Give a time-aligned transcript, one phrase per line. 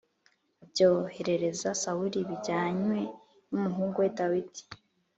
[0.63, 2.97] abyoherereza Sawuli bijyanywe
[3.49, 4.61] n’umuhungu we Dawidi.